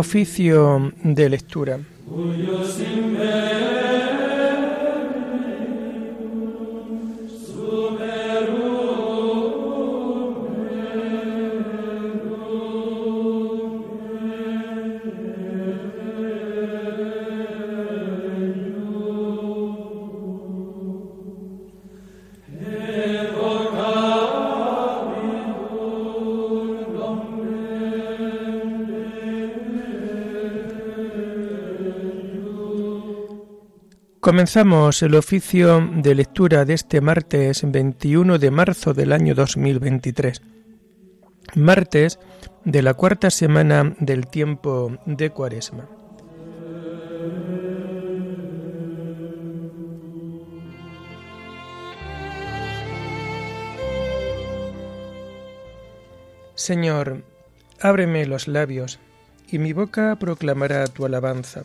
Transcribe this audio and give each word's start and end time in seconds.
Oficio 0.00 0.94
de 1.04 1.28
lectura. 1.28 1.78
Comenzamos 34.30 35.02
el 35.02 35.16
oficio 35.16 35.90
de 35.92 36.14
lectura 36.14 36.64
de 36.64 36.74
este 36.74 37.00
martes 37.00 37.68
21 37.68 38.38
de 38.38 38.52
marzo 38.52 38.94
del 38.94 39.12
año 39.12 39.34
2023. 39.34 40.40
Martes 41.56 42.20
de 42.64 42.82
la 42.82 42.94
cuarta 42.94 43.30
semana 43.30 43.96
del 43.98 44.28
tiempo 44.28 44.96
de 45.04 45.30
Cuaresma. 45.30 45.88
Señor, 56.54 57.24
ábreme 57.80 58.26
los 58.26 58.46
labios, 58.46 59.00
y 59.50 59.58
mi 59.58 59.72
boca 59.72 60.16
proclamará 60.20 60.86
tu 60.86 61.04
alabanza. 61.04 61.64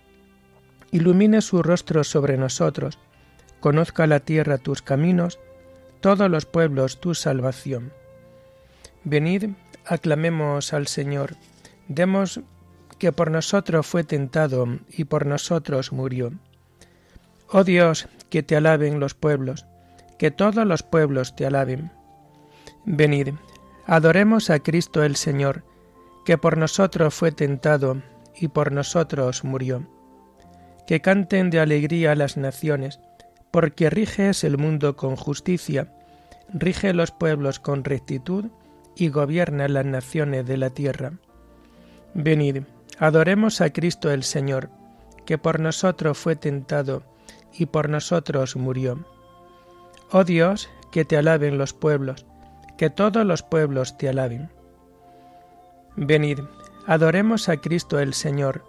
ilumine 0.91 1.41
su 1.41 1.63
rostro 1.63 2.03
sobre 2.03 2.37
nosotros, 2.37 2.99
conozca 3.59 4.07
la 4.07 4.19
tierra 4.19 4.57
tus 4.57 4.81
caminos, 4.81 5.39
todos 6.01 6.29
los 6.29 6.45
pueblos 6.45 6.99
tu 6.99 7.15
salvación. 7.15 7.93
Venid, 9.03 9.51
aclamemos 9.85 10.73
al 10.73 10.87
Señor, 10.87 11.35
demos 11.87 12.41
que 12.99 13.11
por 13.11 13.31
nosotros 13.31 13.87
fue 13.87 14.03
tentado 14.03 14.67
y 14.89 15.05
por 15.05 15.25
nosotros 15.25 15.91
murió. 15.91 16.33
Oh 17.47 17.63
Dios, 17.63 18.07
que 18.29 18.43
te 18.43 18.55
alaben 18.55 18.99
los 18.99 19.13
pueblos, 19.13 19.65
que 20.19 20.29
todos 20.29 20.65
los 20.67 20.83
pueblos 20.83 21.35
te 21.35 21.45
alaben. 21.45 21.91
Venid, 22.85 23.29
adoremos 23.85 24.49
a 24.49 24.59
Cristo 24.59 25.03
el 25.03 25.15
Señor, 25.15 25.63
que 26.25 26.37
por 26.37 26.57
nosotros 26.57 27.13
fue 27.13 27.31
tentado 27.31 28.01
y 28.35 28.49
por 28.49 28.71
nosotros 28.71 29.43
murió 29.43 29.87
que 30.87 31.01
canten 31.01 31.49
de 31.49 31.59
alegría 31.59 32.15
las 32.15 32.37
naciones, 32.37 32.99
porque 33.51 33.89
riges 33.89 34.43
el 34.43 34.57
mundo 34.57 34.95
con 34.95 35.15
justicia, 35.15 35.93
rige 36.53 36.93
los 36.93 37.11
pueblos 37.11 37.59
con 37.59 37.83
rectitud 37.83 38.45
y 38.95 39.09
gobierna 39.09 39.67
las 39.67 39.85
naciones 39.85 40.45
de 40.45 40.57
la 40.57 40.69
tierra. 40.69 41.13
Venid, 42.13 42.63
adoremos 42.97 43.61
a 43.61 43.69
Cristo 43.71 44.11
el 44.11 44.23
Señor, 44.23 44.69
que 45.25 45.37
por 45.37 45.59
nosotros 45.59 46.17
fue 46.17 46.35
tentado 46.35 47.03
y 47.53 47.67
por 47.67 47.89
nosotros 47.89 48.55
murió. 48.55 49.05
Oh 50.11 50.23
Dios, 50.23 50.69
que 50.91 51.05
te 51.05 51.17
alaben 51.17 51.57
los 51.57 51.73
pueblos, 51.73 52.25
que 52.77 52.89
todos 52.89 53.25
los 53.25 53.43
pueblos 53.43 53.97
te 53.97 54.09
alaben. 54.09 54.49
Venid, 55.95 56.39
adoremos 56.85 57.47
a 57.49 57.57
Cristo 57.57 57.99
el 57.99 58.13
Señor, 58.13 58.63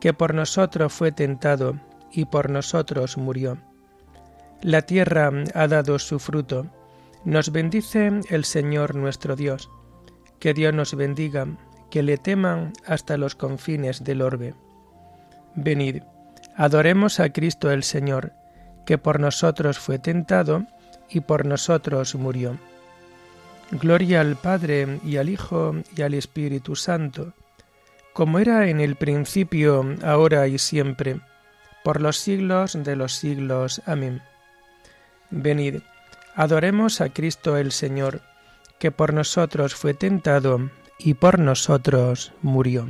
que 0.00 0.12
por 0.12 0.34
nosotros 0.34 0.92
fue 0.92 1.12
tentado 1.12 1.80
y 2.12 2.26
por 2.26 2.50
nosotros 2.50 3.16
murió. 3.16 3.58
La 4.62 4.82
tierra 4.82 5.30
ha 5.54 5.68
dado 5.68 5.98
su 5.98 6.18
fruto. 6.18 6.66
Nos 7.24 7.52
bendice 7.52 8.20
el 8.30 8.44
Señor 8.44 8.94
nuestro 8.94 9.36
Dios. 9.36 9.70
Que 10.38 10.54
Dios 10.54 10.74
nos 10.74 10.94
bendiga, 10.94 11.46
que 11.90 12.02
le 12.02 12.18
teman 12.18 12.72
hasta 12.86 13.16
los 13.16 13.34
confines 13.34 14.04
del 14.04 14.22
orbe. 14.22 14.54
Venid, 15.54 16.02
adoremos 16.56 17.20
a 17.20 17.30
Cristo 17.32 17.70
el 17.70 17.82
Señor, 17.82 18.32
que 18.84 18.98
por 18.98 19.20
nosotros 19.20 19.78
fue 19.78 19.98
tentado 19.98 20.66
y 21.08 21.20
por 21.20 21.46
nosotros 21.46 22.14
murió. 22.14 22.58
Gloria 23.70 24.20
al 24.20 24.36
Padre 24.36 25.00
y 25.04 25.16
al 25.16 25.28
Hijo 25.28 25.74
y 25.96 26.02
al 26.02 26.14
Espíritu 26.14 26.76
Santo 26.76 27.32
como 28.16 28.38
era 28.38 28.66
en 28.70 28.80
el 28.80 28.96
principio, 28.96 29.84
ahora 30.02 30.48
y 30.48 30.56
siempre, 30.56 31.20
por 31.84 32.00
los 32.00 32.16
siglos 32.16 32.72
de 32.82 32.96
los 32.96 33.12
siglos. 33.12 33.82
Amén. 33.84 34.22
Venid, 35.28 35.82
adoremos 36.34 37.02
a 37.02 37.10
Cristo 37.10 37.58
el 37.58 37.72
Señor, 37.72 38.22
que 38.78 38.90
por 38.90 39.12
nosotros 39.12 39.74
fue 39.74 39.92
tentado 39.92 40.70
y 40.98 41.12
por 41.12 41.38
nosotros 41.38 42.32
murió. 42.40 42.88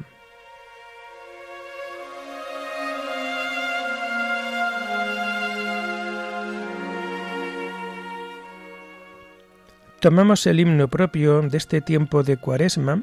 Tomamos 9.98 10.46
el 10.46 10.60
himno 10.60 10.86
propio 10.86 11.42
de 11.42 11.58
este 11.58 11.80
tiempo 11.80 12.22
de 12.22 12.36
Cuaresma, 12.36 13.02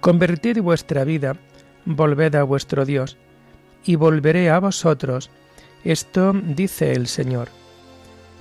Convertid 0.00 0.60
vuestra 0.60 1.04
vida, 1.04 1.36
volved 1.84 2.34
a 2.34 2.42
vuestro 2.42 2.84
Dios, 2.84 3.16
y 3.84 3.96
volveré 3.96 4.50
a 4.50 4.58
vosotros. 4.58 5.30
Esto 5.84 6.32
dice 6.32 6.92
el 6.92 7.06
Señor. 7.06 7.48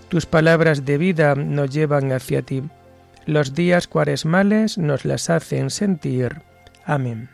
Tus 0.10 0.26
palabras 0.26 0.86
de 0.86 0.98
vida 0.98 1.36
nos 1.36 1.70
llevan 1.70 2.12
hacia 2.12 2.42
ti. 2.42 2.64
Los 3.26 3.54
días 3.54 3.88
cuaresmales 3.88 4.78
nos 4.78 5.04
las 5.04 5.30
hacen 5.30 5.70
sentir. 5.70 6.42
Amén. 6.86 7.30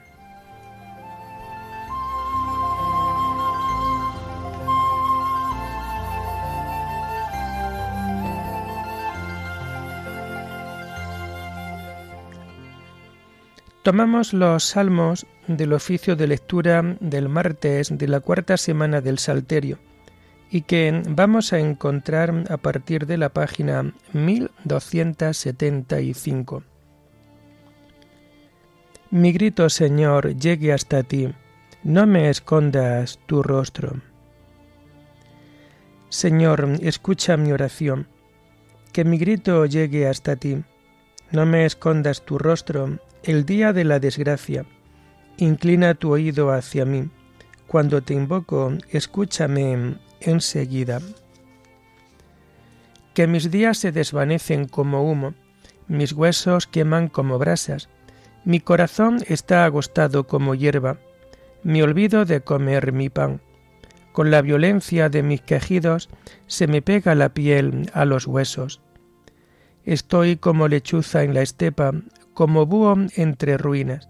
Tomamos 13.84 14.32
los 14.32 14.64
salmos 14.64 15.28
del 15.46 15.74
oficio 15.74 16.16
de 16.16 16.28
lectura 16.28 16.96
del 17.02 17.28
martes 17.28 17.98
de 17.98 18.08
la 18.08 18.22
cuarta 18.22 18.56
semana 18.56 19.02
del 19.02 19.20
Salterio 19.20 19.78
y 20.50 20.62
que 20.62 21.04
vamos 21.10 21.52
a 21.52 21.60
encontrar 21.60 22.46
a 22.50 22.56
partir 22.56 23.06
de 23.06 23.18
la 23.18 23.28
página 23.28 23.94
1275. 24.14 26.64
Mi 29.12 29.34
grito, 29.34 29.70
Señor, 29.70 30.38
llegue 30.38 30.72
hasta 30.72 31.04
ti, 31.04 31.34
no 31.84 32.08
me 32.08 32.30
escondas 32.30 33.20
tu 33.26 33.44
rostro. 33.44 34.02
Señor, 36.08 36.78
escucha 36.82 37.36
mi 37.36 37.52
oración, 37.52 38.08
que 38.94 39.04
mi 39.04 39.18
grito 39.18 39.66
llegue 39.66 40.08
hasta 40.08 40.38
ti, 40.38 40.64
no 41.32 41.46
me 41.46 41.66
escondas 41.66 42.24
tu 42.24 42.38
rostro 42.38 42.98
el 43.24 43.46
día 43.46 43.74
de 43.74 43.86
la 43.86 44.00
desgracia, 44.00 44.66
Inclina 45.38 45.96
tu 45.96 46.12
oído 46.12 46.52
hacia 46.52 46.86
mí. 46.86 47.10
Cuando 47.68 48.02
te 48.02 48.14
invoco, 48.14 48.72
escúchame 48.92 49.96
enseguida. 50.22 51.00
Que 53.14 53.26
mis 53.26 53.50
días 53.50 53.78
se 53.78 53.92
desvanecen 53.92 54.68
como 54.68 55.10
humo, 55.10 55.34
mis 55.88 56.14
huesos 56.14 56.68
queman 56.68 57.08
como 57.08 57.40
brasas, 57.40 57.90
mi 58.46 58.60
corazón 58.60 59.20
está 59.28 59.66
agostado 59.66 60.28
como 60.28 60.54
hierba, 60.54 60.98
me 61.64 61.82
olvido 61.82 62.26
de 62.26 62.42
comer 62.42 62.92
mi 62.92 63.10
pan. 63.10 63.42
Con 64.12 64.30
la 64.30 64.42
violencia 64.42 65.10
de 65.10 65.24
mis 65.24 65.42
quejidos 65.42 66.10
se 66.46 66.68
me 66.68 66.82
pega 66.82 67.16
la 67.16 67.30
piel 67.30 67.90
a 67.94 68.06
los 68.06 68.28
huesos. 68.28 68.82
Estoy 69.84 70.38
como 70.38 70.68
lechuza 70.68 71.24
en 71.24 71.34
la 71.34 71.42
estepa, 71.42 71.94
como 72.34 72.66
búho 72.66 72.96
entre 73.16 73.58
ruinas. 73.58 74.10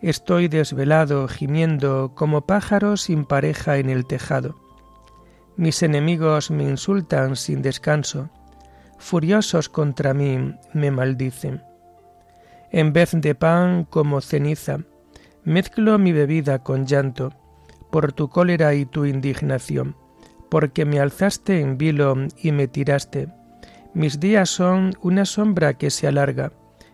Estoy 0.00 0.48
desvelado, 0.48 1.28
gimiendo, 1.28 2.12
como 2.14 2.46
pájaro 2.46 2.96
sin 2.96 3.24
pareja 3.24 3.78
en 3.78 3.88
el 3.88 4.06
tejado. 4.06 4.56
Mis 5.56 5.82
enemigos 5.82 6.50
me 6.50 6.64
insultan 6.64 7.36
sin 7.36 7.62
descanso, 7.62 8.28
furiosos 8.98 9.68
contra 9.68 10.12
mí 10.12 10.56
me 10.72 10.90
maldicen. 10.90 11.62
En 12.70 12.92
vez 12.92 13.12
de 13.14 13.34
pan 13.34 13.84
como 13.84 14.20
ceniza, 14.20 14.78
mezclo 15.44 15.98
mi 15.98 16.12
bebida 16.12 16.58
con 16.58 16.86
llanto, 16.86 17.32
por 17.90 18.12
tu 18.12 18.28
cólera 18.28 18.74
y 18.74 18.84
tu 18.84 19.04
indignación, 19.04 19.94
porque 20.50 20.84
me 20.84 20.98
alzaste 20.98 21.60
en 21.60 21.78
vilo 21.78 22.16
y 22.36 22.50
me 22.50 22.66
tiraste. 22.66 23.28
Mis 23.94 24.18
días 24.18 24.50
son 24.50 24.94
una 25.00 25.24
sombra 25.24 25.74
que 25.74 25.90
se 25.90 26.08
alarga, 26.08 26.50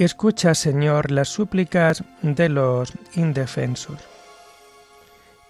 Escucha, 0.00 0.54
Señor, 0.54 1.10
las 1.10 1.28
súplicas 1.28 2.02
de 2.22 2.48
los 2.48 2.90
indefensos. 3.16 3.98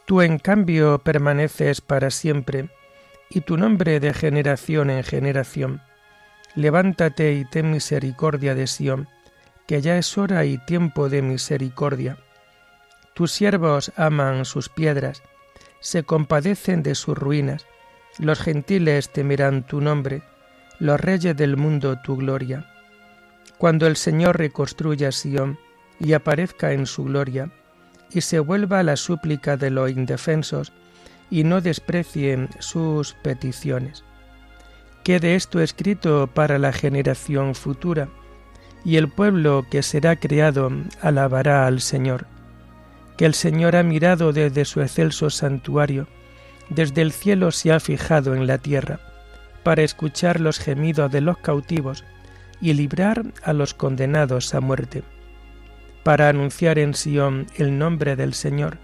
Tú, 0.07 0.23
en 0.23 0.41
cambio, 0.41 0.99
permaneces 0.99 1.81
para 1.81 2.11
siempre, 2.11 2.69
y 3.29 3.43
tu 3.43 3.57
nombre 3.57 4.01
de 4.01 4.13
generación 4.13 4.91
en 4.91 5.05
generación. 5.05 5.83
Levántate 6.57 7.35
y 7.35 7.45
ten 7.45 7.71
misericordia 7.71 8.57
de 8.57 8.67
Sión, 8.67 9.07
que 9.69 9.83
ya 9.83 9.97
es 9.97 10.19
hora 10.19 10.45
y 10.45 10.59
tiempo 10.59 11.09
de 11.09 11.23
misericordia. 11.23 12.17
Tus 13.15 13.31
siervos 13.31 13.93
aman 13.95 14.45
sus 14.45 14.69
piedras, 14.69 15.23
se 15.79 16.03
compadecen 16.03 16.83
de 16.83 16.97
sus 16.97 17.17
ruinas, 17.17 17.67
los 18.19 18.41
gentiles 18.41 19.13
temerán 19.13 19.65
tu 19.65 19.81
nombre, 19.81 20.25
los 20.81 21.01
reyes 21.01 21.37
del 21.37 21.57
mundo 21.57 22.01
tu 22.03 22.17
gloria. 22.17 22.67
Cuando 23.61 23.87
el 23.87 23.97
Señor 23.97 24.39
reconstruya 24.39 25.13
Sión 25.13 25.59
y 25.99 26.15
aparezca 26.15 26.73
en 26.73 26.87
su 26.87 27.05
gloria, 27.05 27.51
y 28.11 28.23
se 28.23 28.39
vuelva 28.39 28.83
la 28.83 28.97
súplica 28.97 29.59
de 29.59 29.69
los 29.69 29.91
indefensos, 29.91 30.73
y 31.29 31.45
no 31.45 31.61
desprecien 31.61 32.49
sus 32.59 33.13
peticiones. 33.13 34.03
Quede 35.05 35.35
esto 35.35 35.61
escrito 35.61 36.27
para 36.27 36.59
la 36.59 36.73
generación 36.73 37.55
futura, 37.55 38.09
y 38.83 38.97
el 38.97 39.11
pueblo 39.11 39.67
que 39.71 39.83
será 39.83 40.17
creado 40.17 40.73
alabará 41.03 41.67
al 41.67 41.83
Señor, 41.83 42.25
que 43.19 43.27
el 43.27 43.35
Señor 43.35 43.77
ha 43.77 43.83
mirado 43.83 44.33
desde 44.33 44.65
su 44.65 44.81
excelso 44.81 45.29
santuario, 45.29 46.07
desde 46.71 47.03
el 47.03 47.13
cielo 47.13 47.51
se 47.51 47.73
ha 47.73 47.79
fijado 47.79 48.35
en 48.35 48.47
la 48.47 48.57
tierra, 48.57 49.01
para 49.63 49.83
escuchar 49.83 50.41
los 50.41 50.59
gemidos 50.59 51.13
de 51.13 51.21
los 51.21 51.37
cautivos, 51.37 52.05
y 52.61 52.75
librar 52.75 53.25
a 53.43 53.53
los 53.53 53.75
condenados 53.75 54.55
a 54.55 54.61
muerte, 54.61 55.03
para 56.03 56.29
anunciar 56.29 56.79
en 56.79 56.95
Sión 56.95 57.47
el 57.57 57.79
nombre 57.79 58.17
del 58.17 58.35
Señor 58.35 58.79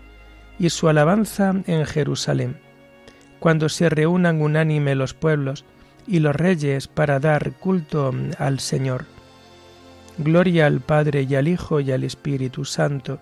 y 0.58 0.70
su 0.70 0.88
alabanza 0.88 1.55
en 1.67 1.84
Jerusalén, 1.84 2.56
cuando 3.38 3.69
se 3.69 3.88
reúnan 3.88 4.40
unánime 4.40 4.94
los 4.94 5.14
pueblos 5.14 5.64
y 6.06 6.20
los 6.20 6.34
reyes 6.34 6.88
para 6.88 7.20
dar 7.20 7.52
culto 7.52 8.14
al 8.38 8.61
Señor. 8.61 9.05
Gloria 10.19 10.67
al 10.67 10.81
Padre 10.81 11.23
y 11.23 11.34
al 11.34 11.49
Hijo 11.49 11.81
y 11.81 11.93
al 11.93 12.05
Espíritu 12.05 12.64
Santo, 12.64 13.19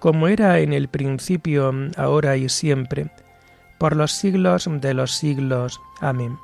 como 0.00 0.28
era 0.28 0.58
en 0.58 0.72
el 0.72 0.88
principio, 0.88 1.72
ahora 1.96 2.36
y 2.36 2.48
siempre, 2.48 3.10
por 3.78 3.94
los 3.94 4.12
siglos 4.12 4.68
de 4.68 4.94
los 4.94 5.12
siglos. 5.12 5.80
Amén. 6.00 6.36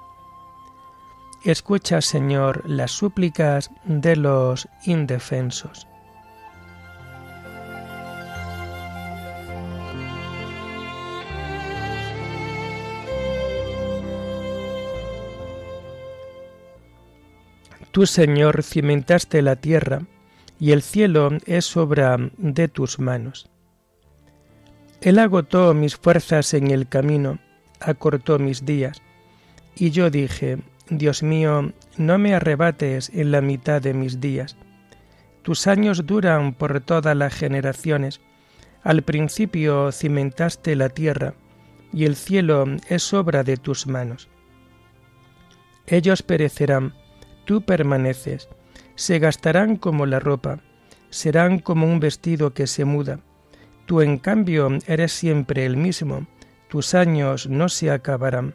Escucha, 1.45 2.01
Señor, 2.01 2.63
las 2.71 2.93
súplicas 2.93 3.73
de 3.85 4.15
los 4.15 4.69
indefensos. 4.85 5.89
Tú, 17.91 18.07
Señor, 18.07 18.63
cimentaste 18.63 19.43
la 19.43 19.57
tierra, 19.57 20.03
y 20.61 20.71
el 20.71 20.81
cielo 20.81 21.31
es 21.45 21.77
obra 21.77 22.17
de 22.39 22.69
tus 22.69 23.01
manos. 23.01 23.51
Él 25.01 25.19
agotó 25.19 25.75
mis 25.75 25.97
fuerzas 25.97 26.55
en 26.55 26.71
el 26.71 26.89
camino, 26.89 27.41
acortó 27.81 28.39
mis 28.39 28.65
días, 28.65 29.03
y 29.75 29.91
yo 29.91 30.09
dije, 30.09 30.59
Dios 30.99 31.23
mío, 31.23 31.73
no 31.97 32.19
me 32.19 32.35
arrebates 32.35 33.11
en 33.15 33.33
la 33.33 33.41
mitad 33.41 33.81
de 33.81 33.95
mis 33.95 34.21
días. 34.21 34.57
Tus 35.41 35.67
años 35.67 36.07
duran 36.07 36.53
por 36.53 36.81
todas 36.81 37.17
las 37.17 37.33
generaciones. 37.33 38.21
Al 38.83 39.01
principio 39.03 39.91
cimentaste 39.91 40.77
la 40.77 40.91
tierra, 40.91 41.33
y 41.95 42.05
el 42.05 42.15
cielo 42.15 42.67
es 42.91 43.15
obra 43.15 43.43
de 43.43 43.57
tus 43.57 43.87
manos. 43.87 44.29
Ellos 45.87 46.23
perecerán, 46.23 46.93
tú 47.47 47.63
permaneces, 47.63 48.51
se 48.95 49.19
gastarán 49.19 49.77
como 49.77 50.05
la 50.05 50.21
ropa, 50.21 50.61
serán 51.09 51.59
como 51.59 51.87
un 51.87 52.01
vestido 52.01 52.53
que 52.53 52.67
se 52.67 52.85
muda. 52.85 53.21
Tú 53.87 54.03
en 54.03 54.19
cambio 54.19 54.69
eres 54.87 55.13
siempre 55.13 55.65
el 55.65 55.79
mismo, 55.79 56.27
tus 56.69 56.95
años 56.95 57.49
no 57.49 57.71
se 57.71 57.91
acabarán. 57.91 58.55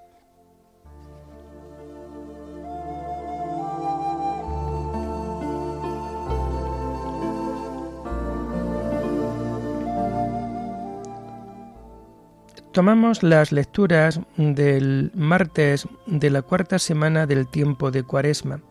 Tomamos 12.71 13.21
las 13.21 13.51
lecturas 13.51 14.21
del 14.37 15.11
martes 15.13 15.87
de 16.05 16.29
la 16.29 16.41
cuarta 16.41 16.79
semana 16.79 17.25
del 17.25 17.47
tiempo 17.47 17.91
de 17.91 18.03
Cuaresma 18.03 18.61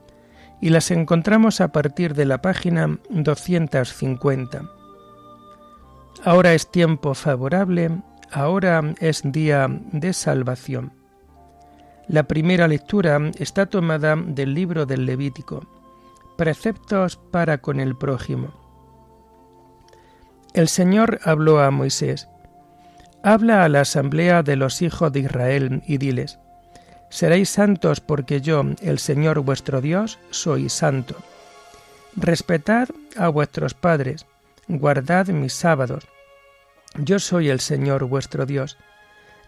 y 0.62 0.71
las 0.71 0.90
encontramos 0.90 1.61
a 1.61 1.69
partir 1.69 2.14
de 2.14 2.25
la 2.25 2.40
página 2.40 2.99
250. 3.11 4.62
Ahora 6.25 6.54
es 6.54 6.71
tiempo 6.71 7.12
favorable, 7.12 7.90
ahora 8.33 8.95
es 9.00 9.21
día 9.23 9.69
de 9.92 10.14
salvación. 10.14 10.95
La 12.09 12.23
primera 12.23 12.69
lectura 12.69 13.21
está 13.38 13.66
tomada 13.66 14.16
del 14.16 14.54
libro 14.54 14.87
del 14.87 15.04
Levítico, 15.04 15.66
Preceptos 16.38 17.16
para 17.16 17.59
con 17.59 17.80
el 17.80 17.97
prójimo. 17.97 18.49
El 20.54 20.69
Señor 20.69 21.21
habló 21.23 21.61
a 21.61 21.71
Moisés, 21.71 22.28
Habla 23.22 23.64
a 23.64 23.68
la 23.68 23.82
asamblea 23.82 24.42
de 24.42 24.56
los 24.56 24.80
hijos 24.80 25.12
de 25.12 25.20
Israel 25.20 25.82
y 25.86 25.98
diles, 25.98 26.38
Seréis 27.10 27.50
santos 27.50 28.00
porque 28.00 28.40
yo, 28.40 28.64
el 28.80 28.98
Señor 28.98 29.40
vuestro 29.40 29.80
Dios, 29.80 30.18
soy 30.30 30.68
santo. 30.70 31.16
Respetad 32.16 32.88
a 33.16 33.28
vuestros 33.28 33.74
padres, 33.74 34.26
guardad 34.68 35.26
mis 35.28 35.52
sábados. 35.52 36.06
Yo 36.96 37.18
soy 37.18 37.50
el 37.50 37.60
Señor 37.60 38.04
vuestro 38.04 38.46
Dios. 38.46 38.78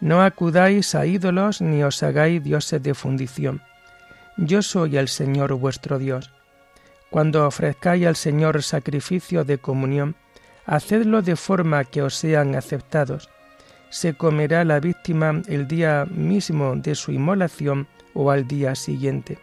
No 0.01 0.23
acudáis 0.23 0.95
a 0.95 1.07
ídolos 1.07 1.61
ni 1.61 1.83
os 1.83 2.03
hagáis 2.03 2.43
dioses 2.43 2.83
de 2.83 2.95
fundición. 2.95 3.63
Yo 4.37 4.63
soy 4.63 4.97
el 4.97 5.09
Señor 5.09 5.55
vuestro 5.55 5.99
Dios. 5.99 6.31
Cuando 7.11 7.47
ofrezcáis 7.47 8.07
al 8.07 8.17
Señor 8.17 8.63
sacrificio 8.63 9.45
de 9.45 9.59
comunión, 9.59 10.17
hacedlo 10.67 11.23
de 11.23 11.37
forma 11.37 11.85
que 11.85 12.03
os 12.03 12.17
sean 12.17 12.55
aceptados. 12.55 13.31
Se 13.93 14.15
comerá 14.15 14.65
la 14.65 14.81
víctima 14.81 15.43
el 15.49 15.69
día 15.69 16.07
mismo 16.07 16.77
de 16.77 16.95
su 16.95 17.13
inmolación 17.13 17.87
o 18.15 18.31
al 18.31 18.49
día 18.49 18.75
siguiente. 18.75 19.39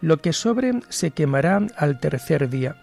Lo 0.00 0.18
que 0.18 0.32
sobre 0.32 0.82
se 0.88 1.10
quemará 1.10 1.60
al 1.76 1.98
tercer 1.98 2.48
día. 2.48 2.76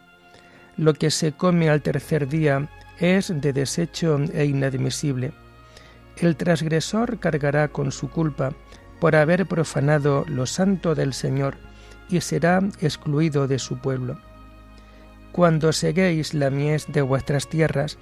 Lo 0.76 0.94
que 0.94 1.10
se 1.10 1.32
come 1.32 1.70
al 1.70 1.82
tercer 1.82 2.28
día 2.28 2.68
es 3.00 3.32
de 3.34 3.54
desecho 3.54 4.20
e 4.34 4.44
inadmisible. 4.44 5.32
El 6.18 6.36
transgresor 6.36 7.18
cargará 7.18 7.70
con 7.70 7.94
su 7.94 8.10
culpa 8.10 8.52
por 9.00 9.16
haber 9.16 9.46
profanado 9.46 10.26
lo 10.28 10.46
santo 10.46 10.96
del 10.96 11.14
Señor 11.14 11.56
y 12.10 12.20
será 12.20 12.60
excluido 12.82 13.48
de 13.48 13.58
su 13.58 13.78
pueblo. 13.78 14.20
Cuando 15.32 15.72
seguéis 15.72 16.34
la 16.34 16.50
mies 16.50 16.92
de 16.92 17.02
vuestras 17.02 17.48
tierras, 17.48 17.98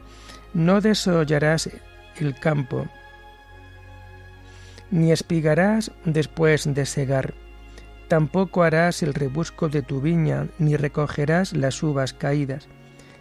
no 0.56 0.82
desollarás 0.82 1.70
el 2.18 2.36
campo, 2.36 2.88
ni 4.92 5.12
espigarás 5.12 5.92
después 6.06 6.72
de 6.74 6.86
segar. 6.86 7.34
Tampoco 8.08 8.64
harás 8.64 9.04
el 9.04 9.14
rebusco 9.14 9.70
de 9.70 9.82
tu 9.82 10.02
viña, 10.02 10.48
ni 10.60 10.76
recogerás 10.76 11.54
las 11.54 11.82
uvas 11.82 12.14
caídas. 12.14 12.68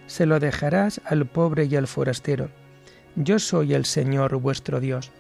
Se 0.09 0.27
lo 0.27 0.41
dejarás 0.41 1.01
al 1.05 1.27
pobre 1.27 1.67
y 1.67 1.77
al 1.77 1.87
forastero. 1.87 2.49
Yo 3.15 3.39
soy 3.39 3.75
el 3.75 3.85
Señor 3.85 4.37
vuestro 4.37 4.81
Dios. 4.81 5.13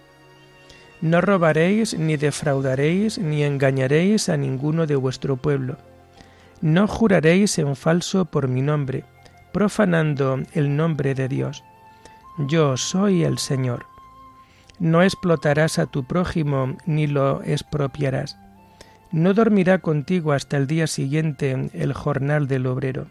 No 1.00 1.20
robaréis, 1.20 1.96
ni 1.96 2.16
defraudaréis, 2.16 3.18
ni 3.18 3.44
engañaréis 3.44 4.28
a 4.28 4.36
ninguno 4.36 4.86
de 4.86 4.96
vuestro 4.96 5.36
pueblo. 5.36 5.76
No 6.60 6.88
juraréis 6.88 7.58
en 7.58 7.76
falso 7.76 8.24
por 8.24 8.48
mi 8.48 8.60
nombre, 8.60 9.04
profanando 9.52 10.40
el 10.52 10.76
nombre 10.76 11.14
de 11.14 11.28
Dios. 11.28 11.64
Yo 12.38 12.76
soy 12.76 13.24
el 13.24 13.38
Señor. 13.38 13.86
No 14.78 15.02
explotarás 15.02 15.78
a 15.78 15.86
tu 15.86 16.04
prójimo, 16.04 16.76
ni 16.86 17.06
lo 17.06 17.42
expropiarás. 17.42 18.38
No 19.12 19.34
dormirá 19.34 19.78
contigo 19.78 20.32
hasta 20.32 20.56
el 20.56 20.66
día 20.66 20.86
siguiente 20.86 21.70
el 21.74 21.92
jornal 21.92 22.48
del 22.48 22.66
obrero. 22.66 23.08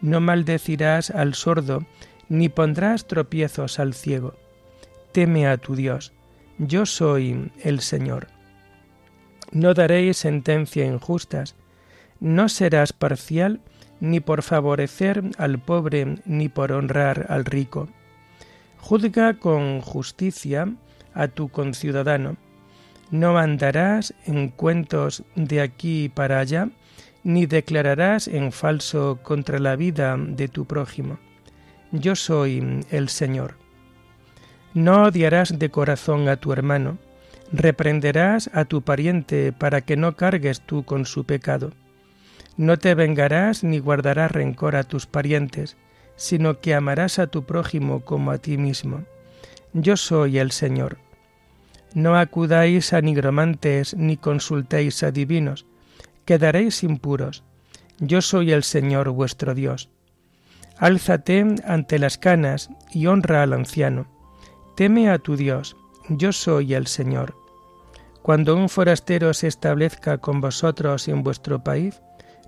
No 0.00 0.20
maldecirás 0.20 1.10
al 1.10 1.34
sordo, 1.34 1.84
ni 2.28 2.48
pondrás 2.48 3.06
tropiezos 3.06 3.78
al 3.78 3.94
ciego. 3.94 4.34
Teme 5.12 5.46
a 5.46 5.56
tu 5.56 5.74
Dios 5.74 6.12
yo 6.58 6.86
soy 6.86 7.52
el 7.62 7.80
Señor. 7.80 8.26
No 9.52 9.74
daréis 9.74 10.18
sentencia 10.18 10.84
injustas, 10.84 11.54
no 12.20 12.48
serás 12.48 12.92
parcial 12.92 13.60
ni 14.00 14.20
por 14.20 14.42
favorecer 14.42 15.22
al 15.38 15.58
pobre 15.58 16.16
ni 16.26 16.48
por 16.48 16.72
honrar 16.72 17.26
al 17.28 17.44
rico. 17.44 17.88
Juzga 18.80 19.34
con 19.34 19.80
justicia 19.80 20.68
a 21.14 21.28
tu 21.28 21.48
conciudadano. 21.48 22.36
No 23.10 23.38
andarás 23.38 24.14
en 24.26 24.48
cuentos 24.48 25.24
de 25.34 25.60
aquí 25.60 26.08
para 26.08 26.40
allá, 26.40 26.68
ni 27.24 27.46
declararás 27.46 28.28
en 28.28 28.52
falso 28.52 29.18
contra 29.22 29.58
la 29.58 29.76
vida 29.76 30.16
de 30.18 30.48
tu 30.48 30.66
prójimo. 30.66 31.18
Yo 31.90 32.16
soy 32.16 32.84
el 32.90 33.08
Señor. 33.08 33.56
No 34.74 35.04
odiarás 35.04 35.58
de 35.58 35.70
corazón 35.70 36.28
a 36.28 36.36
tu 36.36 36.52
hermano, 36.52 36.98
reprenderás 37.52 38.50
a 38.52 38.64
tu 38.66 38.82
pariente 38.82 39.52
para 39.52 39.80
que 39.80 39.96
no 39.96 40.14
cargues 40.14 40.60
tú 40.60 40.84
con 40.84 41.06
su 41.06 41.24
pecado. 41.24 41.72
No 42.56 42.76
te 42.76 42.94
vengarás 42.94 43.64
ni 43.64 43.78
guardarás 43.78 44.30
rencor 44.32 44.76
a 44.76 44.84
tus 44.84 45.06
parientes, 45.06 45.76
sino 46.18 46.60
que 46.60 46.74
amarás 46.74 47.18
a 47.18 47.28
tu 47.28 47.44
prójimo 47.44 48.04
como 48.04 48.32
a 48.32 48.36
ti 48.36 48.58
mismo. 48.58 49.04
Yo 49.72 49.96
soy 49.96 50.38
el 50.38 50.50
Señor. 50.50 50.98
No 51.94 52.18
acudáis 52.18 52.92
a 52.92 53.00
nigromantes 53.00 53.94
ni 53.94 54.18
consultéis 54.18 55.02
a 55.02 55.10
divinos, 55.10 55.64
quedaréis 56.26 56.82
impuros. 56.82 57.44
Yo 57.98 58.20
soy 58.20 58.52
el 58.52 58.64
Señor 58.64 59.08
vuestro 59.08 59.54
Dios. 59.54 59.88
Álzate 60.76 61.46
ante 61.64 61.98
las 61.98 62.18
canas 62.18 62.68
y 62.92 63.06
honra 63.06 63.42
al 63.42 63.54
anciano 63.54 64.18
Teme 64.78 65.10
a 65.10 65.18
tu 65.18 65.34
Dios, 65.34 65.76
yo 66.08 66.30
soy 66.30 66.74
el 66.74 66.86
Señor. 66.86 67.34
Cuando 68.22 68.54
un 68.54 68.68
forastero 68.68 69.34
se 69.34 69.48
establezca 69.48 70.18
con 70.18 70.40
vosotros 70.40 71.08
en 71.08 71.24
vuestro 71.24 71.64
país, 71.64 72.00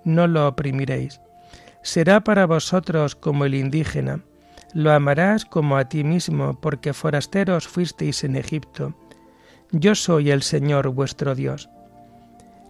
no 0.05 0.27
lo 0.27 0.47
oprimiréis. 0.47 1.19
Será 1.83 2.21
para 2.21 2.45
vosotros 2.45 3.15
como 3.15 3.45
el 3.45 3.55
indígena, 3.55 4.23
lo 4.73 4.91
amarás 4.91 5.45
como 5.45 5.77
a 5.77 5.89
ti 5.89 6.03
mismo, 6.03 6.59
porque 6.61 6.93
forasteros 6.93 7.67
fuisteis 7.67 8.23
en 8.23 8.35
Egipto. 8.35 8.93
Yo 9.71 9.95
soy 9.95 10.31
el 10.31 10.43
Señor 10.43 10.89
vuestro 10.89 11.35
Dios. 11.35 11.69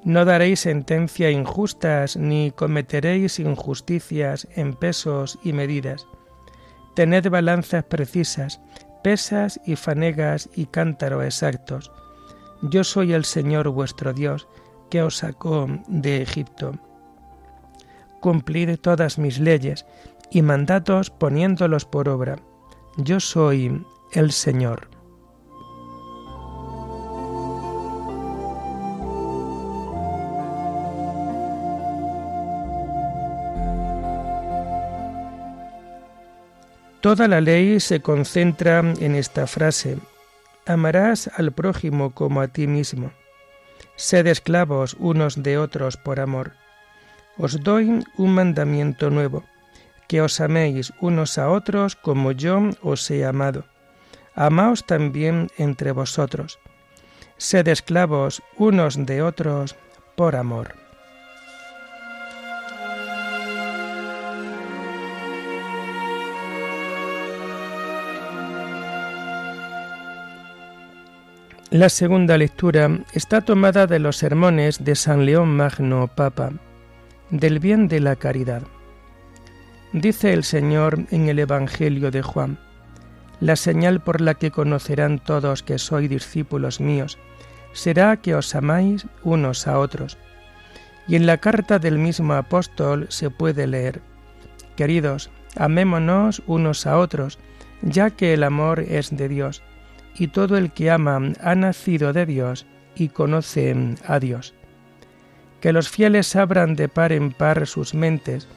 No 0.04 0.26
daréis 0.26 0.62
sentencia 0.62 1.30
injustas, 1.30 2.18
ni 2.18 2.52
cometeréis 2.52 3.40
injusticias 3.40 4.48
en 4.56 4.74
pesos 4.74 5.38
y 5.44 5.54
medidas. 5.54 6.08
Tened 6.96 7.30
balanzas 7.30 7.84
precisas, 7.84 8.60
pesas 9.04 9.60
y 9.66 9.76
fanegas 9.76 10.50
y 10.56 10.66
cántaros 10.66 11.24
exactos. 11.24 11.92
Yo 12.64 12.84
soy 12.84 13.14
el 13.14 13.26
Señor 13.26 13.70
vuestro 13.70 14.14
Dios, 14.14 14.48
que 14.90 15.04
os 15.04 15.18
sacó 15.18 15.68
de 15.88 16.22
Egipto. 16.22 16.74
Cumplid 18.22 18.78
todas 18.78 19.18
mis 19.18 19.40
leyes 19.40 19.86
y 20.32 20.42
mandatos 20.42 21.10
poniéndolos 21.10 21.86
por 21.86 22.08
obra. 22.08 22.38
Yo 22.98 23.20
soy 23.20 23.84
el 24.14 24.32
Señor. 24.32 24.90
Toda 37.02 37.28
la 37.28 37.42
ley 37.42 37.80
se 37.80 38.00
concentra 38.00 38.80
en 38.80 39.16
esta 39.16 39.48
frase, 39.48 39.98
amarás 40.68 41.32
al 41.36 41.52
prójimo 41.52 42.14
como 42.14 42.42
a 42.42 42.48
ti 42.48 42.68
mismo. 42.68 43.12
Sed 43.96 44.28
esclavos 44.28 44.96
unos 45.00 45.42
de 45.42 45.58
otros 45.58 45.98
por 45.98 46.20
amor. 46.20 46.61
Os 47.38 47.64
doy 47.64 48.04
un 48.18 48.34
mandamiento 48.34 49.10
nuevo, 49.10 49.44
que 50.08 50.22
os 50.22 50.42
améis 50.42 50.92
unos 51.00 51.38
a 51.38 51.50
otros 51.50 51.96
como 51.96 52.32
yo 52.32 52.60
os 52.84 53.10
he 53.10 53.26
amado. 53.26 53.64
Amaos 54.36 54.86
también 54.86 55.48
entre 55.58 55.92
vosotros. 55.92 56.60
Sed 57.38 57.68
esclavos 57.68 58.44
unos 58.58 59.06
de 59.06 59.22
otros 59.22 59.76
por 60.16 60.36
amor. 60.36 60.76
La 71.72 71.88
segunda 71.88 72.38
lectura 72.38 73.00
está 73.14 73.40
tomada 73.40 73.88
de 73.88 74.00
los 74.00 74.18
sermones 74.18 74.84
de 74.84 74.94
San 74.94 75.26
León 75.26 75.56
Magno 75.56 76.10
Papa, 76.14 76.52
del 77.32 77.60
bien 77.60 77.88
de 77.88 78.00
la 78.00 78.16
caridad. 78.16 78.64
Dice 79.94 80.34
el 80.34 80.44
Señor 80.44 81.06
en 81.12 81.30
el 81.30 81.40
Evangelio 81.40 82.12
de 82.12 82.22
Juan, 82.22 82.60
La 83.40 83.56
señal 83.56 84.02
por 84.02 84.22
la 84.22 84.36
que 84.36 84.52
conocerán 84.52 85.18
todos 85.18 85.64
que 85.64 85.80
sois 85.80 86.10
discípulos 86.10 86.80
míos 86.80 87.18
será 87.74 88.18
que 88.18 88.36
os 88.36 88.54
amáis 88.54 89.08
unos 89.24 89.66
a 89.68 89.80
otros. 89.80 90.18
Y 91.08 91.16
en 91.16 91.26
la 91.26 91.38
carta 91.38 91.80
del 91.80 91.98
mismo 91.98 92.34
apóstol 92.34 93.08
se 93.10 93.30
puede 93.30 93.66
leer, 93.66 94.02
Queridos, 94.76 95.30
amémonos 95.58 96.42
unos 96.48 96.86
a 96.86 96.98
otros, 96.98 97.40
ya 97.82 98.10
que 98.10 98.34
el 98.34 98.44
amor 98.44 98.80
es 98.80 99.16
de 99.16 99.28
Dios 99.28 99.64
y 100.16 100.28
todo 100.28 100.58
el 100.58 100.72
que 100.72 100.92
ama 100.92 101.20
ha 101.42 101.56
nacido 101.56 102.14
de 102.14 102.26
Dios 102.26 102.66
y 102.96 103.10
conoce 103.10 103.96
a 104.06 104.20
Dios. 104.20 104.54
Que 105.62 105.72
los 105.72 105.90
fieles 105.90 106.36
abran 106.36 106.76
de 106.76 106.90
par 106.90 107.12
en 107.12 107.32
par 107.32 107.68
sus 107.68 107.94
mentes 107.94 108.48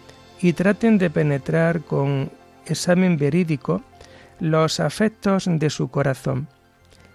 y 0.41 0.55
traten 0.55 0.99
de 0.99 1.11
penetrar 1.11 1.83
con 1.83 2.31
examen 2.67 3.17
verídico 3.17 3.83
los 4.41 4.81
afectos 4.81 5.45
de 5.47 5.71
su 5.71 5.89
corazón. 5.89 6.49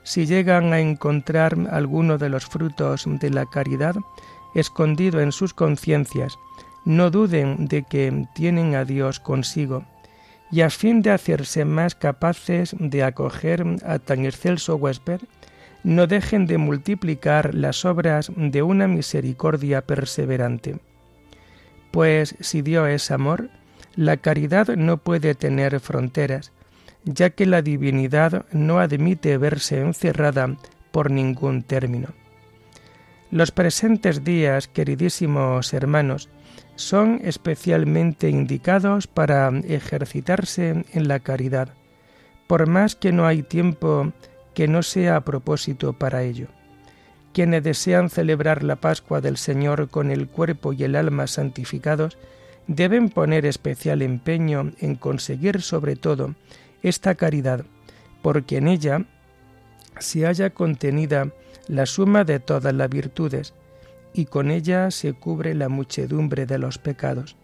Si 0.04 0.26
llegan 0.26 0.74
a 0.74 0.80
encontrar 0.80 1.56
alguno 1.72 2.18
de 2.18 2.30
los 2.30 2.46
frutos 2.46 3.04
de 3.06 3.30
la 3.30 3.46
caridad 3.46 3.96
escondido 4.56 5.22
en 5.22 5.32
sus 5.32 5.54
conciencias, 5.54 6.38
no 6.86 7.12
duden 7.12 7.68
de 7.68 7.84
que 7.84 8.26
tienen 8.34 8.76
a 8.76 8.86
Dios 8.86 9.20
consigo, 9.20 9.86
y 10.52 10.62
a 10.62 10.70
fin 10.70 11.02
de 11.02 11.12
hacerse 11.12 11.66
más 11.66 11.94
capaces 11.94 12.76
de 12.80 13.04
acoger 13.04 13.64
a 13.86 14.00
tan 14.00 14.26
excelso 14.26 14.76
huésped, 14.78 15.22
no 15.84 16.08
dejen 16.08 16.46
de 16.46 16.58
multiplicar 16.58 17.56
las 17.56 17.86
obras 17.86 18.32
de 18.36 18.62
una 18.64 18.88
misericordia 18.88 19.82
perseverante. 19.82 20.80
Pues 21.92 22.36
si 22.40 22.62
Dios 22.62 22.90
es 22.90 23.12
amor, 23.12 23.50
la 23.96 24.18
caridad 24.18 24.68
no 24.76 24.98
puede 24.98 25.36
tener 25.36 25.80
fronteras, 25.80 26.52
ya 27.04 27.30
que 27.32 27.46
la 27.46 27.62
divinidad 27.62 28.46
no 28.52 28.80
admite 28.80 29.38
verse 29.38 29.80
encerrada 29.80 30.56
por 30.92 31.12
ningún 31.12 31.64
término. 31.64 32.10
Los 33.32 33.52
presentes 33.52 34.24
días, 34.24 34.68
queridísimos 34.68 35.74
hermanos, 35.74 36.30
son 36.76 37.20
especialmente 37.24 38.30
indicados 38.30 39.08
para 39.08 39.50
ejercitarse 39.68 40.86
en 40.94 41.08
la 41.08 41.20
caridad, 41.20 41.74
por 42.48 42.68
más 42.68 42.96
que 42.96 43.12
no 43.12 43.28
hay 43.28 43.44
tiempo 43.44 44.14
que 44.54 44.68
no 44.68 44.84
sea 44.84 45.16
a 45.16 45.26
propósito 45.26 45.94
para 45.94 46.24
ello. 46.24 46.48
Quienes 47.34 47.64
desean 47.64 48.10
celebrar 48.10 48.64
la 48.64 48.76
Pascua 48.78 49.22
del 49.22 49.38
Señor 49.38 49.90
con 49.90 50.12
el 50.12 50.28
cuerpo 50.28 50.74
y 50.74 50.84
el 50.84 50.96
alma 50.96 51.28
santificados, 51.28 52.18
deben 52.68 53.10
poner 53.10 53.46
especial 53.46 54.02
empeño 54.02 54.72
en 54.80 54.96
conseguir 54.96 55.62
sobre 55.62 55.96
todo 55.96 56.36
esta 56.84 57.16
caridad, 57.16 57.66
porque 58.22 58.58
en 58.58 58.68
ella 58.68 59.06
se 60.00 60.26
halla 60.26 60.50
contenida 60.52 61.32
la 61.68 61.86
suma 61.86 62.24
de 62.24 62.40
todas 62.40 62.74
las 62.74 62.90
virtudes, 62.90 63.54
y 64.14 64.26
con 64.26 64.50
ella 64.50 64.92
se 64.92 65.14
cubre 65.14 65.54
la 65.54 65.70
muchedumbre 65.70 66.46
de 66.46 66.58
los 66.58 66.78
pecados. 66.78 67.36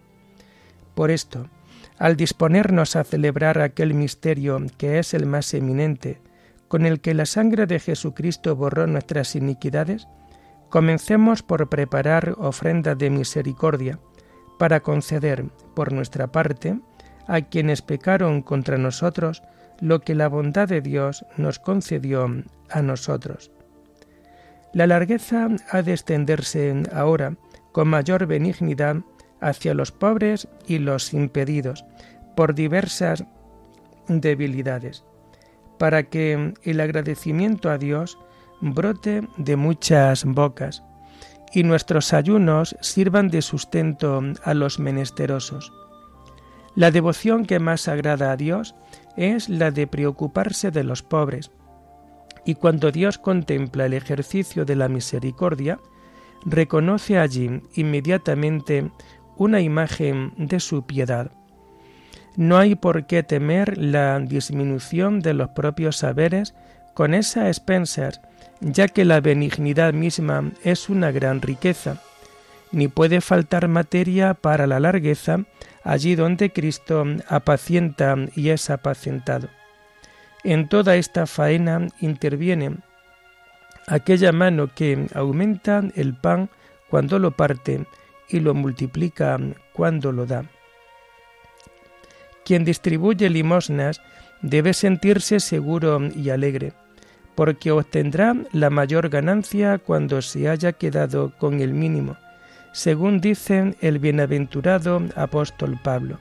Por 0.96 1.12
esto, 1.12 1.48
al 1.98 2.18
disponernos 2.18 2.96
a 2.96 3.04
celebrar 3.04 3.60
aquel 3.60 3.94
misterio 3.94 4.62
que 4.78 5.00
es 5.00 5.14
el 5.14 5.26
más 5.26 5.54
eminente, 5.54 6.20
con 6.68 6.86
el 6.86 7.02
que 7.02 7.14
la 7.14 7.26
sangre 7.26 7.66
de 7.66 7.80
Jesucristo 7.80 8.56
borró 8.56 8.88
nuestras 8.88 9.36
iniquidades, 9.36 10.08
comencemos 10.70 11.44
por 11.44 11.70
preparar 11.70 12.36
ofrenda 12.38 12.96
de 12.96 13.10
misericordia, 13.10 14.00
para 14.58 14.80
conceder, 14.80 15.46
por 15.76 15.92
nuestra 15.92 16.28
parte, 16.28 16.80
a 17.28 17.42
quienes 17.42 17.82
pecaron 17.82 18.42
contra 18.42 18.78
nosotros, 18.78 19.44
lo 19.80 20.02
que 20.02 20.16
la 20.16 20.28
bondad 20.28 20.68
de 20.68 20.82
Dios 20.82 21.26
nos 21.38 21.60
concedió 21.60 22.30
a 22.70 22.82
nosotros. 22.82 23.52
La 24.74 24.88
largueza 24.88 25.50
ha 25.70 25.82
de 25.82 25.94
extenderse 25.94 26.84
ahora 26.94 27.36
con 27.72 27.88
mayor 27.88 28.26
benignidad 28.26 28.98
hacia 29.42 29.74
los 29.74 29.92
pobres 29.92 30.48
y 30.68 30.80
los 30.80 31.14
impedidos 31.14 31.86
por 32.36 32.56
diversas 32.56 33.26
debilidades, 34.08 35.04
para 35.78 36.04
que 36.04 36.54
el 36.64 36.80
agradecimiento 36.80 37.70
a 37.70 37.78
Dios 37.78 38.18
brote 38.62 39.28
de 39.38 39.56
muchas 39.56 40.26
bocas 40.26 40.84
y 41.54 41.64
nuestros 41.64 42.14
ayunos 42.14 42.76
sirvan 42.82 43.30
de 43.30 43.42
sustento 43.42 44.22
a 44.44 44.54
los 44.54 44.80
menesterosos. 44.80 45.72
La 46.76 46.92
devoción 46.92 47.46
que 47.46 47.60
más 47.60 47.88
agrada 47.88 48.32
a 48.32 48.36
Dios 48.36 48.76
es 49.16 49.48
la 49.48 49.72
de 49.72 49.88
preocuparse 49.88 50.72
de 50.72 50.84
los 50.84 51.02
pobres, 51.02 51.52
y 52.46 52.56
cuando 52.56 52.92
Dios 52.92 53.18
contempla 53.18 53.86
el 53.86 53.94
ejercicio 53.94 54.66
de 54.66 54.76
la 54.76 54.90
misericordia, 54.90 55.80
reconoce 56.46 57.18
allí 57.18 57.62
inmediatamente 57.74 58.92
una 59.38 59.62
imagen 59.62 60.34
de 60.38 60.60
su 60.60 60.86
piedad. 60.86 61.32
No 62.36 62.58
hay 62.58 62.76
por 62.76 63.06
qué 63.06 63.24
temer 63.24 63.78
la 63.78 64.20
disminución 64.20 65.22
de 65.22 65.34
los 65.34 65.50
propios 65.50 65.98
saberes 65.98 66.54
con 66.94 67.14
esas 67.14 67.48
expensas, 67.48 68.22
ya 68.60 68.88
que 68.88 69.06
la 69.06 69.22
benignidad 69.22 69.94
misma 69.94 70.52
es 70.64 70.90
una 70.90 71.12
gran 71.12 71.42
riqueza, 71.42 72.02
ni 72.72 72.88
puede 72.88 73.22
faltar 73.22 73.68
materia 73.68 74.34
para 74.34 74.68
la 74.68 74.80
largueza 74.80 75.46
allí 75.84 76.16
donde 76.16 76.52
Cristo 76.52 77.06
apacienta 77.30 78.16
y 78.36 78.50
es 78.50 78.70
apacientado. 78.70 79.48
En 80.44 80.68
toda 80.68 80.96
esta 80.96 81.28
faena 81.28 81.88
interviene 82.02 82.78
aquella 83.88 84.32
mano 84.32 84.70
que 84.74 85.08
aumenta 85.14 85.84
el 85.96 86.16
pan 86.16 86.50
cuando 86.90 87.20
lo 87.20 87.32
parte 87.32 87.86
y 88.30 88.40
lo 88.40 88.54
multiplica 88.54 89.40
cuando 89.74 90.12
lo 90.12 90.26
da. 90.26 90.46
Quien 92.46 92.64
distribuye 92.64 93.30
limosnas 93.30 94.02
debe 94.42 94.74
sentirse 94.74 95.40
seguro 95.40 96.00
y 96.16 96.30
alegre, 96.30 96.74
porque 97.34 97.72
obtendrá 97.72 98.36
la 98.54 98.70
mayor 98.70 99.10
ganancia 99.10 99.80
cuando 99.80 100.22
se 100.22 100.48
haya 100.48 100.74
quedado 100.74 101.34
con 101.38 101.60
el 101.60 101.74
mínimo, 101.74 102.18
según 102.72 103.20
dice 103.20 103.76
el 103.82 104.00
bienaventurado 104.00 105.02
apóstol 105.16 105.80
Pablo. 105.84 106.20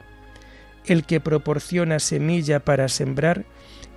El 0.85 1.03
que 1.03 1.19
proporciona 1.19 1.99
semilla 1.99 2.59
para 2.59 2.89
sembrar 2.89 3.45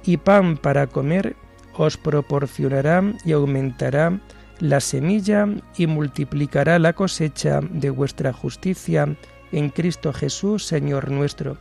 y 0.05 0.19
pan 0.19 0.59
para 0.59 0.87
comer, 0.87 1.35
os 1.77 1.97
proporcionará 1.97 3.03
y 3.25 3.33
aumentará 3.33 4.21
la 4.59 4.81
semilla 4.81 5.47
y 5.77 5.87
multiplicará 5.87 6.79
la 6.79 6.93
cosecha 6.93 7.61
de 7.63 7.91
vuestra 7.91 8.33
justicia 8.33 9.17
en 9.53 9.71
Cristo 9.71 10.13
Jesús, 10.13 10.67
Señor 10.67 11.11
nuestro, 11.11 11.57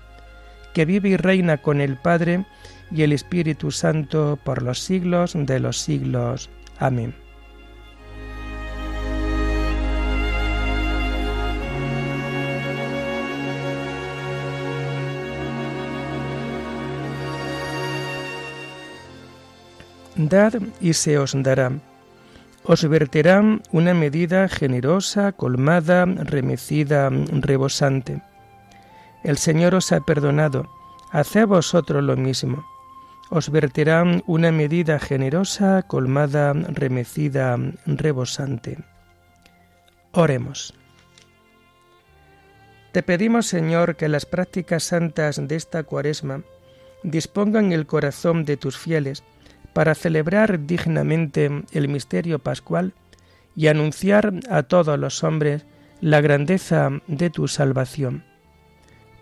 que 0.78 0.86
vive 0.86 1.10
y 1.10 1.18
reina 1.18 1.58
con 1.58 1.82
el 1.82 1.96
Padre 1.98 2.46
y 2.92 3.02
el 3.02 3.12
Espíritu 3.12 3.72
Santo 3.72 4.38
por 4.44 4.62
los 4.62 4.80
siglos 4.80 5.34
de 5.36 5.60
los 5.60 5.80
siglos. 5.80 6.52
Amén. 6.78 7.16
Dad 20.16 20.62
y 20.80 20.94
se 20.94 21.18
os 21.18 21.34
dará. 21.42 21.72
Os 22.62 22.88
verterán 22.88 23.63
una 23.72 23.96
medida 23.96 24.48
generosa, 24.48 25.32
colmada, 25.32 26.06
remecida, 26.06 27.10
rebosante. 27.10 28.22
El 29.28 29.38
Señor 29.38 29.76
os 29.76 29.92
ha 29.92 30.00
perdonado, 30.00 30.70
haced 31.12 31.48
vosotros 31.48 32.02
lo 32.02 32.16
mismo. 32.16 32.66
Os 33.30 33.50
verterán 33.50 34.24
una 34.26 34.54
medida 34.54 35.00
generosa, 35.00 35.82
colmada, 35.82 36.54
remecida, 36.54 37.58
rebosante. 37.86 38.78
Oremos. 40.13 40.74
Te 42.94 43.04
pedimos, 43.04 43.48
Señor, 43.48 43.98
que 43.98 44.08
las 44.08 44.26
prácticas 44.26 44.84
santas 44.84 45.46
de 45.46 45.58
esta 45.58 45.84
cuaresma 45.84 46.44
dispongan 47.04 47.74
el 47.74 47.86
corazón 47.86 48.46
de 48.46 48.56
tus 48.56 48.78
fieles, 48.78 49.26
para 49.74 49.94
celebrar 49.94 50.66
dignamente 50.66 51.66
el 51.74 51.90
misterio 51.90 52.40
pascual 52.40 52.94
y 53.58 53.68
anunciar 53.68 54.36
a 54.50 54.63
todos 54.63 54.98
los 54.98 55.22
hombres 55.26 55.66
la 56.00 56.22
grandeza 56.22 57.02
de 57.08 57.30
tu 57.30 57.50
salvación. 57.50 58.24